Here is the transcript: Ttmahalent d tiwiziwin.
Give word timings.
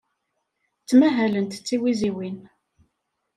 Ttmahalent 0.81 1.57
d 1.61 1.63
tiwiziwin. 1.65 2.39